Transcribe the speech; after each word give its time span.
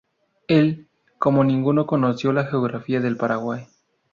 Él, 0.47 0.87
como 1.19 1.43
ninguno, 1.43 1.85
conoció 1.85 2.33
la 2.33 2.45
geografía 2.45 3.01
del 3.01 3.17
Paraguay. 3.17 3.67